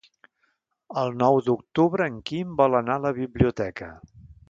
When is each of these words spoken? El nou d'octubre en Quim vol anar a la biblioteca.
El 1.01 1.13
nou 1.19 1.37
d'octubre 1.49 2.09
en 2.13 2.17
Quim 2.31 2.59
vol 2.63 2.81
anar 2.83 2.99
a 3.01 3.07
la 3.07 3.15
biblioteca. 3.23 3.97